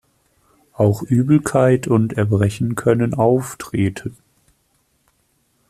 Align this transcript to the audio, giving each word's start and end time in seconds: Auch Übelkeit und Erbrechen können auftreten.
Auch 0.73 1.03
Übelkeit 1.03 1.85
und 1.85 2.13
Erbrechen 2.13 2.73
können 2.73 3.13
auftreten. 3.13 4.17